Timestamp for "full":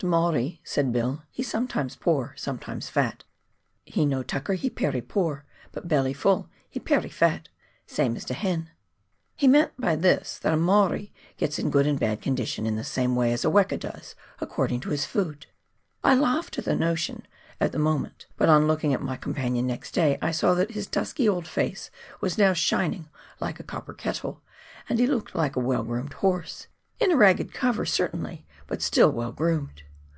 6.14-6.48